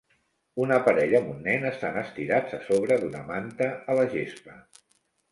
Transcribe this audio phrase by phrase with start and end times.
[0.63, 4.57] Una parella amb un nen estan estirats a sobre d'una manta a la gespa.